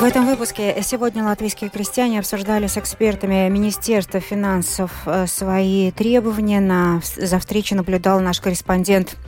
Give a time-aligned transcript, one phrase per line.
[0.00, 6.60] В этом выпуске сегодня латвийские крестьяне обсуждали с экспертами Министерства финансов э, свои требования.
[6.60, 9.18] На, за встречей наблюдал наш корреспондент.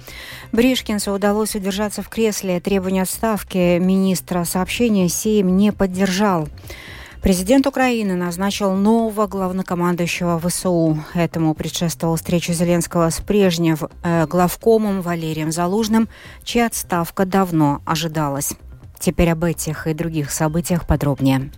[0.50, 2.58] Бришкинсу удалось удержаться в кресле.
[2.58, 6.48] Требования отставки министра сообщения Сейм не поддержал.
[7.20, 11.04] Президент Украины назначил нового главнокомандующего ВСУ.
[11.12, 16.08] Этому предшествовала встреча Зеленского с прежним э, главкомом Валерием Залужным,
[16.44, 18.54] чья отставка давно ожидалась.
[19.02, 21.50] Теперь об этих и других событиях подробнее.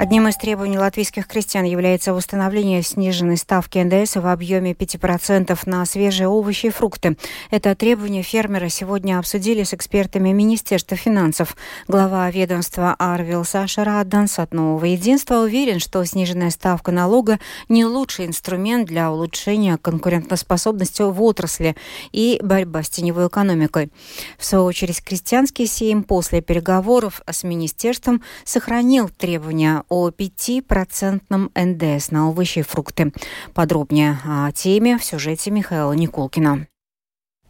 [0.00, 6.26] Одним из требований латвийских крестьян является восстановление сниженной ставки НДС в объеме 5% на свежие
[6.26, 7.18] овощи и фрукты.
[7.50, 11.54] Это требование фермера сегодня обсудили с экспертами Министерства финансов.
[11.86, 18.24] Глава ведомства Арвил Саша Радданс от Нового Единства уверен, что сниженная ставка налога не лучший
[18.24, 21.76] инструмент для улучшения конкурентоспособности в отрасли
[22.10, 23.90] и борьба с теневой экономикой.
[24.38, 32.30] В свою очередь, крестьянский сейм после переговоров с министерством сохранил требования о 5% НДС на
[32.30, 33.12] овощи и фрукты.
[33.52, 36.66] Подробнее о теме в сюжете Михаила Никулкина.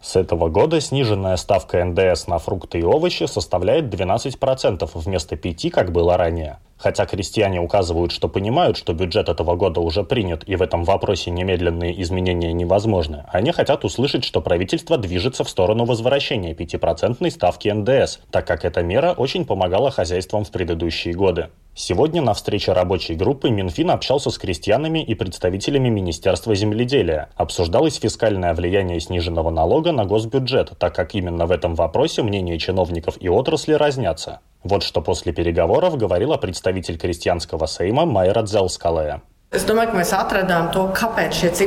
[0.02, 5.92] С этого года сниженная ставка НДС на фрукты и овощи составляет 12% вместо 5%, как
[5.92, 6.58] было ранее.
[6.80, 11.30] Хотя крестьяне указывают, что понимают, что бюджет этого года уже принят и в этом вопросе
[11.30, 18.20] немедленные изменения невозможны, они хотят услышать, что правительство движется в сторону возвращения 5% ставки НДС,
[18.30, 21.48] так как эта мера очень помогала хозяйствам в предыдущие годы.
[21.74, 27.28] Сегодня на встрече рабочей группы Минфин общался с крестьянами и представителями Министерства земледелия.
[27.36, 33.16] Обсуждалось фискальное влияние сниженного налога на госбюджет, так как именно в этом вопросе мнения чиновников
[33.20, 34.40] и отрасли разнятся.
[34.62, 39.22] Вот что после переговоров говорила представитель крестьянского сейма Майра Дзелскалая.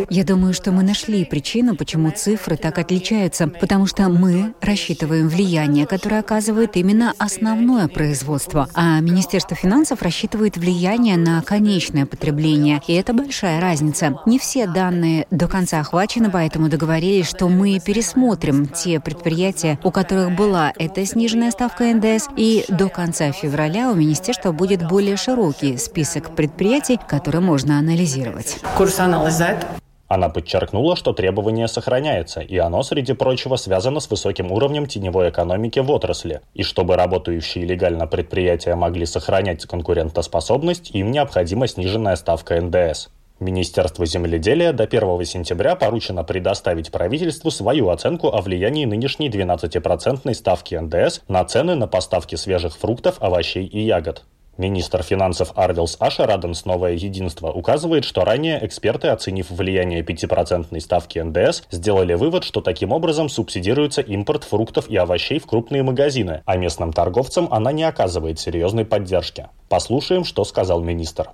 [0.09, 5.85] Я думаю, что мы нашли причину, почему цифры так отличаются, потому что мы рассчитываем влияние,
[5.85, 13.11] которое оказывает именно основное производство, а Министерство финансов рассчитывает влияние на конечное потребление, и это
[13.13, 14.17] большая разница.
[14.25, 20.33] Не все данные до конца охвачены, поэтому договорились, что мы пересмотрим те предприятия, у которых
[20.37, 26.33] была эта сниженная ставка НДС, и до конца февраля у Министерства будет более широкий список
[26.33, 28.57] предприятий, которые можно нужно анализировать.
[28.77, 29.65] Курс анализēt.
[30.07, 35.79] Она подчеркнула, что требование сохраняется, и оно, среди прочего, связано с высоким уровнем теневой экономики
[35.79, 36.41] в отрасли.
[36.53, 43.07] И чтобы работающие легально предприятия могли сохранять конкурентоспособность, им необходима сниженная ставка НДС.
[43.39, 50.75] Министерству земледелия до 1 сентября поручено предоставить правительству свою оценку о влиянии нынешней 12% ставки
[50.75, 54.23] НДС на цены на поставки свежих фруктов, овощей и ягод.
[54.57, 61.63] Министр финансов Арвилс Ашараденс «Новое единство» указывает, что ранее эксперты, оценив влияние 5% ставки НДС,
[61.71, 66.93] сделали вывод, что таким образом субсидируется импорт фруктов и овощей в крупные магазины, а местным
[66.93, 69.47] торговцам она не оказывает серьезной поддержки.
[69.69, 71.31] Послушаем, что сказал министр.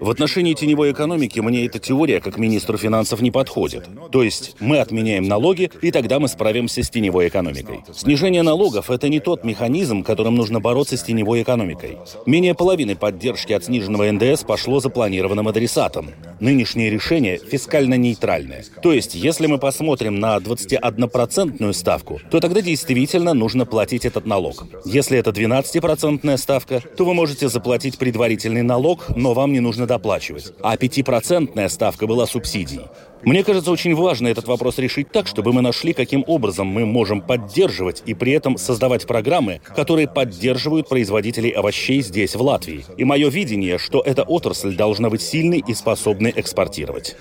[0.00, 3.88] В отношении теневой экономики мне эта теория как министру финансов не подходит.
[4.12, 7.80] То есть мы отменяем налоги, и тогда мы справимся с теневой экономикой.
[7.92, 11.98] Снижение налогов— это не тот механизм, которым нужно бороться с теневой экономикой.
[12.24, 16.10] Менее половины поддержки от сниженного НДС пошло запланированным адресатам.
[16.38, 18.64] Нынешнее решение фискально нейтральное.
[18.82, 24.64] То есть, если мы посмотрим на 21% ставку, то тогда действительно нужно платить этот налог.
[24.84, 29.86] Если это 12% ставка, то вы можете заплатить предварительно предварительный налог, но вам не нужно
[29.86, 30.52] доплачивать.
[30.62, 32.82] А 5% ставка была субсидией.
[33.22, 37.22] Мне кажется, очень важно этот вопрос решить так, чтобы мы нашли, каким образом мы можем
[37.22, 42.84] поддерживать и при этом создавать программы, которые поддерживают производителей овощей здесь, в Латвии.
[42.98, 47.16] И мое видение, что эта отрасль должна быть сильной и способной экспортировать.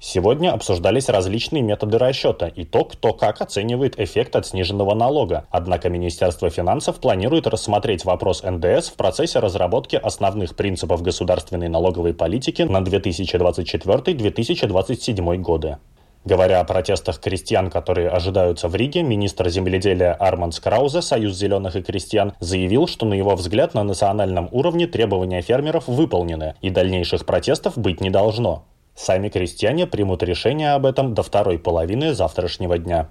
[0.00, 5.46] Сегодня обсуждались различные методы расчета и то, кто как оценивает эффект от сниженного налога.
[5.50, 12.62] Однако Министерство финансов планирует рассмотреть вопрос НДС в процессе разработки основных принципов государственной налоговой политики
[12.62, 15.78] на 2024-2027 годы.
[16.24, 21.82] Говоря о протестах крестьян, которые ожидаются в Риге, министр земледелия Арман Скраузе, Союз зеленых и
[21.82, 27.76] крестьян, заявил, что на его взгляд на национальном уровне требования фермеров выполнены и дальнейших протестов
[27.76, 28.64] быть не должно.
[28.98, 33.10] Сами крестьяне примут решение об этом до второй половины завтрашнего дня.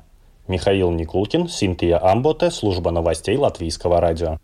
[0.50, 4.38] Михаил Никулкин, Синтия Амботе, служба новостей Латвийского радио.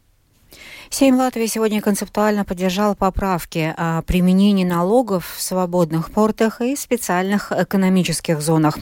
[0.89, 8.39] Сейм Латвии сегодня концептуально поддержал поправки о применении налогов в свободных портах и специальных экономических
[8.39, 8.77] зонах.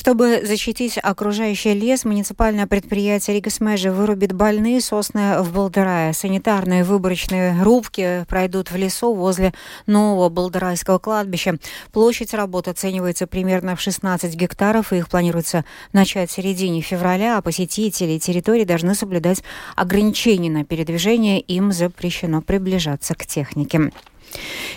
[0.00, 6.14] Чтобы защитить окружающий лес, муниципальное предприятие Ригасмежи вырубит больные сосны в Балдерае.
[6.14, 9.52] Санитарные выборочные рубки пройдут в лесу возле
[9.84, 11.58] нового Балдерайского кладбища.
[11.92, 17.42] Площадь работ оценивается примерно в 16 гектаров, и их планируется начать в середине февраля, а
[17.42, 19.42] посетители территории должны соблюдать
[19.76, 21.40] ограничения на передвижение.
[21.40, 23.92] Им запрещено приближаться к технике.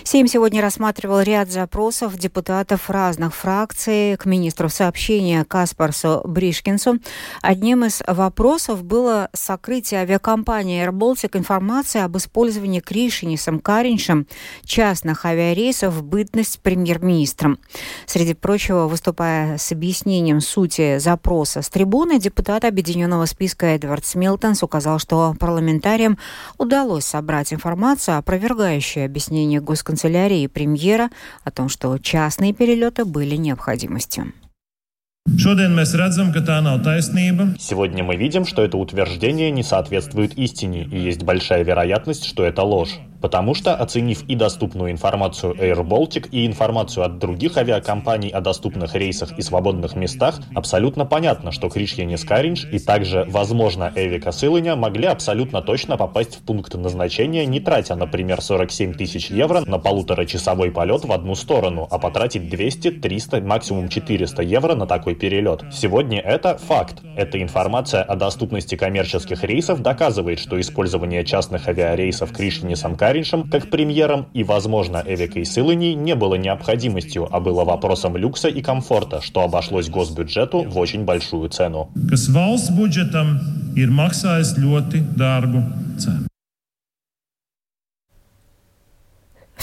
[0.02, 6.98] Сейм сегодня рассматривал ряд запросов депутатов разных фракций к министру сообщения Каспарсу Бришкинсу.
[7.40, 14.26] Одним из вопросов было сокрытие авиакомпании AirBaltic информации об использовании Кришинисом Кариншем
[14.64, 17.58] частных авиарейсов в бытность премьер-министром.
[18.06, 24.98] Среди прочего, выступая с объяснением сути запроса с трибуны, депутат объединенного списка Эдвард Смилтонс указал,
[24.98, 26.18] что парламентариям
[26.58, 31.10] удалось собрать информацию, опровергающую объяснение мнение госканцелярии и премьера
[31.44, 34.32] о том, что частные перелеты были необходимостью.
[37.58, 42.62] Сегодня мы видим, что это утверждение не соответствует истине, и есть большая вероятность, что это
[42.62, 42.98] ложь.
[43.24, 48.94] Потому что, оценив и доступную информацию Air Baltic, и информацию от других авиакомпаний о доступных
[48.94, 55.06] рейсах и свободных местах, абсолютно понятно, что Кришьяне Скаринж и также, возможно, Эвика Сылыня могли
[55.06, 61.06] абсолютно точно попасть в пункт назначения, не тратя, например, 47 тысяч евро на полуторачасовой полет
[61.06, 65.64] в одну сторону, а потратить 200, 300, максимум 400 евро на такой перелет.
[65.72, 66.96] Сегодня это факт.
[67.16, 73.70] Эта информация о доступности коммерческих рейсов доказывает, что использование частных авиарейсов Кришьяне Самкари Кариншем как
[73.70, 79.42] премьером и, возможно, Эвикой Сылыни не было необходимостью, а было вопросом люкса и комфорта, что
[79.42, 81.92] обошлось госбюджету в очень большую цену.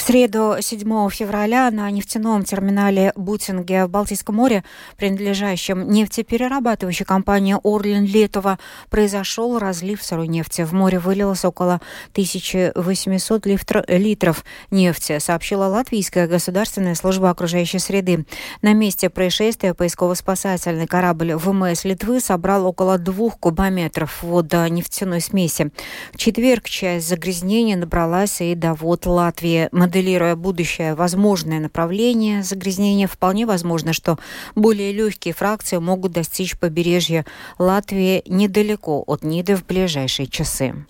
[0.02, 4.64] В среду 7 февраля на нефтяном терминале Бутинге в Балтийском море,
[4.98, 8.58] принадлежащем нефтеперерабатывающей компании «Орлен Летова»,
[8.90, 10.64] произошел разлив сырой нефти.
[10.64, 11.82] В море вылилось около
[12.14, 13.46] 1800
[13.90, 18.26] литров нефти, сообщила Латвийская государственная служба окружающей среды.
[18.64, 25.70] На месте происшествия поисково-спасательный корабль ВМС Литвы собрал около двух кубометров водонефтяной смеси.
[26.12, 33.46] В четверг часть загрязнения набралась и до вод Латвии моделируя будущее возможное направление загрязнения, вполне
[33.46, 34.18] возможно, что
[34.56, 37.26] более легкие фракции могут достичь побережья
[37.60, 40.86] Латвии недалеко от Ниды в ближайшие часы.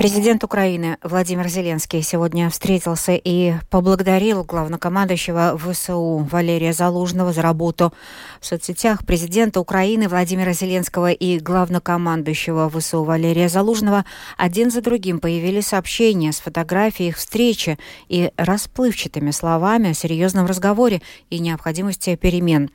[0.00, 7.92] Президент Украины Владимир Зеленский сегодня встретился и поблагодарил главнокомандующего ВСУ Валерия Залужного за работу.
[8.40, 14.06] В соцсетях президента Украины Владимира Зеленского и главнокомандующего ВСУ Валерия Залужного
[14.38, 21.02] один за другим появились сообщения с фотографией их встречи и расплывчатыми словами о серьезном разговоре
[21.28, 22.70] и необходимости перемен.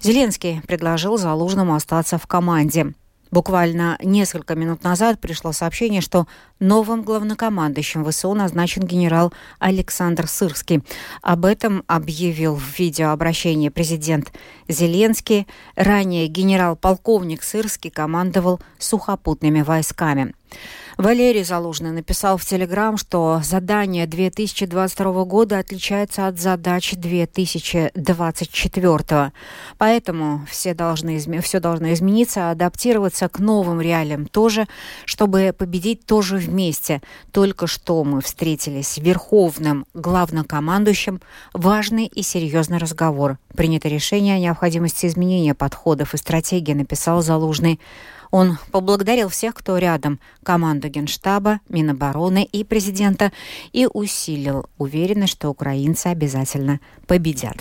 [0.00, 2.94] Зеленский предложил Залужному остаться в команде.
[3.32, 6.26] Буквально несколько минут назад пришло сообщение, что
[6.60, 10.82] новым главнокомандующим ВСУ назначен генерал Александр Сырский.
[11.22, 14.34] Об этом объявил в видеообращении президент
[14.68, 15.48] Зеленский.
[15.76, 20.34] Ранее генерал-полковник Сырский командовал сухопутными войсками.
[20.98, 29.32] Валерий Залужный написал в Телеграм, что задание 2022 года отличается от задач 2024.
[29.78, 34.68] Поэтому все, должны, все должно измениться, адаптироваться к новым реалиям тоже,
[35.06, 37.00] чтобы победить тоже вместе.
[37.32, 41.22] Только что мы встретились с верховным главнокомандующим.
[41.54, 43.38] Важный и серьезный разговор.
[43.56, 47.80] Принято решение о необходимости изменения подходов и стратегии, написал Залужный.
[48.32, 53.30] Он поблагодарил всех, кто рядом, команду Генштаба, Минобороны и президента,
[53.72, 57.58] и усилил уверенность, что украинцы обязательно победят.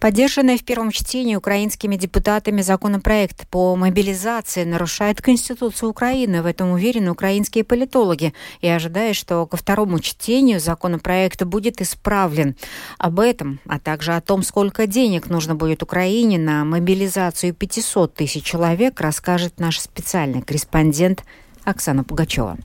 [0.00, 6.40] Поддержанный в первом чтении украинскими депутатами законопроект по мобилизации нарушает Конституцию Украины.
[6.40, 12.56] В этом уверены украинские политологи и ожидая, что ко второму чтению законопроект будет исправлен.
[12.96, 18.42] Об этом, а также о том, сколько денег нужно будет Украине на мобилизацию 500 тысяч
[18.42, 21.24] человек, расскажет наш специальный корреспондент
[21.64, 22.56] Оксана Пугачева.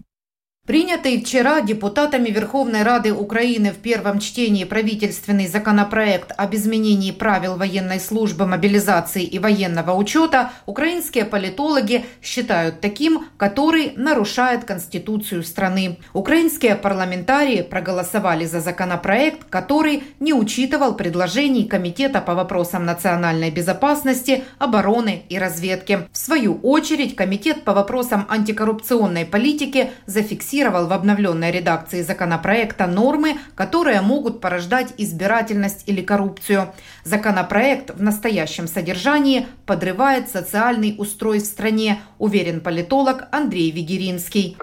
[0.66, 8.00] Принятый вчера депутатами Верховной Рады Украины в первом чтении правительственный законопроект об изменении правил военной
[8.00, 16.00] службы, мобилизации и военного учета украинские политологи считают таким, который нарушает Конституцию страны.
[16.14, 25.26] Украинские парламентарии проголосовали за законопроект, который не учитывал предложений Комитета по вопросам национальной безопасности, обороны
[25.30, 26.08] и разведки.
[26.12, 33.38] В свою очередь, Комитет по вопросам антикоррупционной политики зафиксировал зафиксировал в обновленной редакции законопроекта нормы,
[33.56, 36.74] которые могут порождать избирательность или коррупцию.
[37.04, 44.58] Законопроект в настоящем содержании подрывает социальный устрой в стране, уверен политолог Андрей Вигеринский.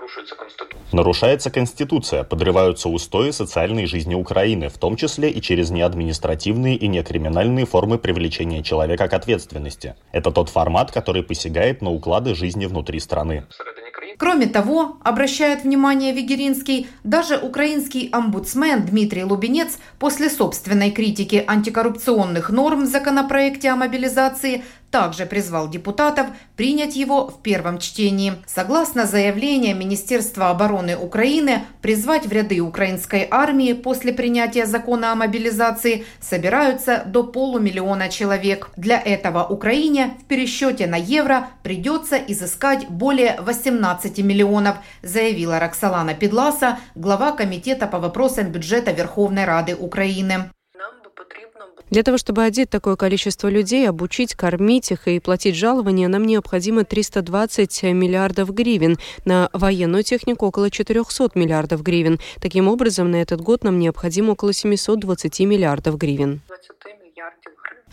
[0.93, 7.67] Нарушается Конституция, подрываются устои социальной жизни Украины, в том числе и через неадминистративные и некриминальные
[7.67, 9.95] формы привлечения человека к ответственности.
[10.13, 13.45] Это тот формат, который посягает на уклады жизни внутри страны.
[14.19, 22.85] Кроме того, обращает внимание Вигеринский, даже украинский омбудсмен Дмитрий Лубенец после собственной критики антикоррупционных норм
[22.85, 28.35] в законопроекте о мобилизации также призвал депутатов принять его в первом чтении.
[28.47, 36.05] Согласно заявлению Министерства обороны Украины, призвать в ряды украинской армии после принятия закона о мобилизации
[36.21, 38.71] собираются до полумиллиона человек.
[38.77, 46.79] Для этого Украине в пересчете на евро придется изыскать более 18 миллионов, заявила Роксолана Педласа,
[46.95, 50.51] глава Комитета по вопросам бюджета Верховной Рады Украины.
[51.91, 56.85] Для того, чтобы одеть такое количество людей, обучить, кормить их и платить жалования, нам необходимо
[56.85, 58.99] 320 миллиардов гривен.
[59.25, 62.19] На военную технику около 400 миллиардов гривен.
[62.41, 66.41] Таким образом, на этот год нам необходимо около 720 миллиардов гривен.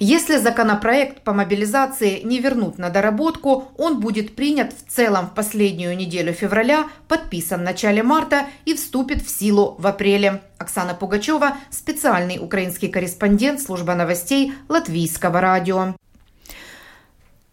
[0.01, 5.97] Если законопроект по мобилизации не вернут на доработку, он будет принят в целом в последнюю
[5.97, 10.41] неделю февраля, подписан в начале марта и вступит в силу в апреле.
[10.57, 15.95] Оксана Пугачева, специальный украинский корреспондент службы новостей Латвийского радио.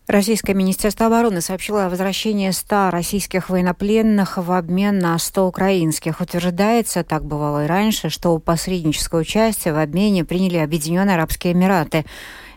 [0.09, 6.21] Российское Министерство обороны сообщило о возвращении 100 российских военнопленных в обмен на 100 украинских.
[6.21, 12.05] Утверждается, так бывало и раньше, что посредническое участие в обмене приняли Объединенные Арабские Эмираты.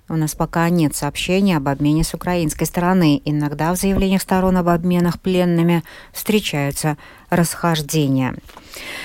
[0.10, 3.20] У нас пока нет сообщений об обмене с украинской стороны.
[3.26, 6.98] Иногда в заявлениях сторон об обменах пленными встречаются
[7.30, 8.36] расхождения.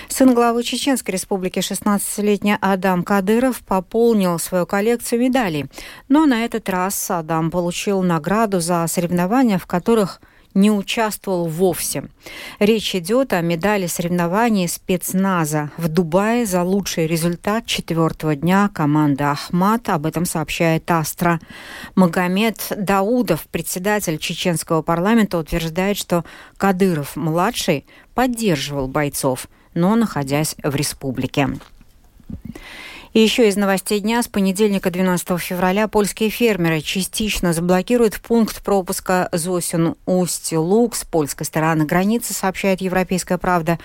[0.09, 5.67] Сын главы Чеченской республики, 16-летний Адам Кадыров, пополнил свою коллекцию медалей.
[6.09, 10.21] Но на этот раз Адам получил награду за соревнования, в которых–
[10.55, 12.05] не участвовал вовсе.
[12.59, 19.89] Речь идет о медали соревнований спецназа в Дубае за лучший результат четвертого дня команды «Ахмат».
[19.89, 21.41] Об этом сообщает «Астра».
[21.97, 26.25] Магомед Даудов, председатель чеченского парламента, утверждает, что
[26.57, 27.85] Кадыров-младший
[28.15, 31.49] поддерживал бойцов, но находясь в республике.
[33.15, 39.29] И еще из новостей дня с понедельника 12 февраля польские фермеры частично заблокируют пункт пропуска
[39.31, 43.79] Зосин-Усть-Лук с польской стороны границы, сообщает Европейская правда.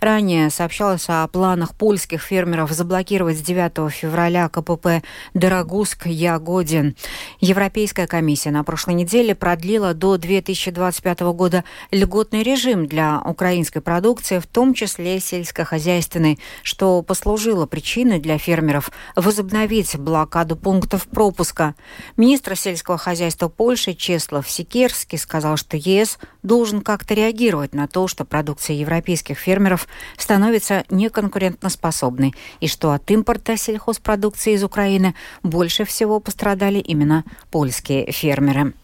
[0.00, 5.02] Ранее сообщалось о планах польских фермеров заблокировать с 9 февраля КПП
[5.34, 6.94] Дорогуск-Ягодин.
[7.40, 14.46] Европейская комиссия на прошлой неделе продлила до 2025 года льготный режим для украинской продукции, в
[14.46, 21.74] том числе сельскохозяйственной, что послужило причиной для фермеров фермеров возобновить блокаду пунктов пропуска.
[22.16, 28.24] Министр сельского хозяйства Польши Чеслав Сикерский сказал, что ЕС должен как-то реагировать на то, что
[28.24, 36.78] продукция европейских фермеров становится неконкурентоспособной и что от импорта сельхозпродукции из Украины больше всего пострадали
[36.78, 38.74] именно польские фермеры.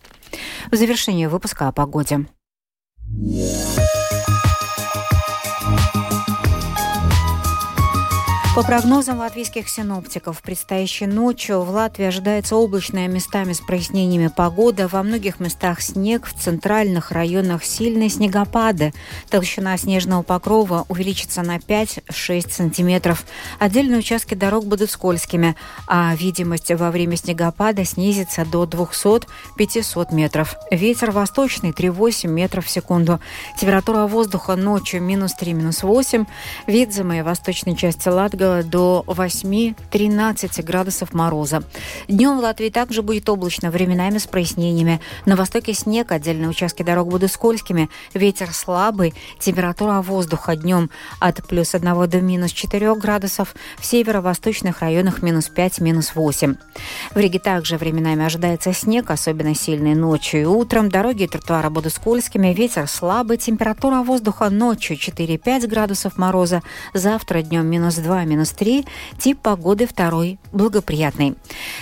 [0.71, 2.27] В завершение выпуска о погоде.
[8.55, 14.89] По прогнозам латвийских синоптиков, предстоящей ночью в Латвии ожидается облачная местами с прояснениями погода.
[14.89, 18.93] Во многих местах снег, в центральных районах сильные снегопады.
[19.31, 23.25] Толщина снежного покрова увеличится на 5-6 сантиметров.
[23.59, 25.57] Отдельные участки дорог будут скользкими,
[25.89, 30.57] а видимость во время снегопада снизится до 200-500 метров.
[30.71, 33.19] Ветер восточный 3-8 метров в секунду.
[33.59, 36.27] Температура воздуха ночью минус 3, минус 8.
[36.67, 41.63] Видзимые восточной части Латвии до 8-13 градусов мороза.
[42.09, 45.01] Днем в Латвии также будет облачно, временами с прояснениями.
[45.27, 51.75] На востоке снег, отдельные участки дорог будут скользкими, ветер слабый, температура воздуха днем от плюс
[51.75, 56.57] 1 до минус 4 градусов, в северо-восточных районах минус 5, минус 8.
[57.15, 60.89] В Риге также временами ожидается снег, особенно сильный ночью и утром.
[60.89, 66.63] Дороги и тротуары будут скользкими, ветер слабый, температура воздуха ночью 4-5 градусов мороза,
[66.95, 68.85] завтра днем минус 2, минус 3,
[69.19, 71.35] тип погоды второй благоприятный.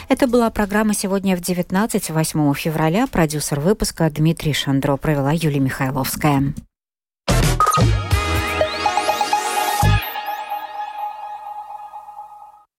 [0.09, 3.07] Это была программа сегодня в 19, 8 февраля.
[3.07, 6.53] Продюсер выпуска Дмитрий Шандро провела Юлия Михайловская.